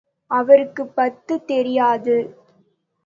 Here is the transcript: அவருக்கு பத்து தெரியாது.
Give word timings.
அவருக்கு 0.31 0.83
பத்து 0.87 1.45
தெரியாது. 1.45 2.17